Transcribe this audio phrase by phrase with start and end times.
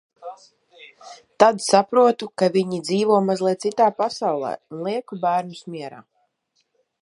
[1.43, 6.03] Tad saprotu, ka viņi dzīvo mazliet citā pasaulē, un lieku bērnus mierā.